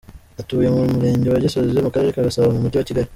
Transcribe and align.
Atuye 0.41 0.67
mu 0.75 0.81
Murenge 0.93 1.27
wa 1.29 1.41
Gisozi 1.45 1.79
mu 1.85 1.89
Karere 1.93 2.11
ka 2.15 2.25
Gasabo 2.27 2.47
mu 2.53 2.63
mujyi 2.63 2.77
wa 2.79 2.87
Kigali. 2.87 3.09